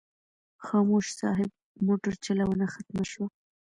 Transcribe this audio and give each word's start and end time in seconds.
خاموش 0.65 1.05
صاحب 1.19 1.49
موټر 1.85 2.13
چلونه 2.25 2.65
ختمه 2.73 3.05
شوه. 3.11 3.27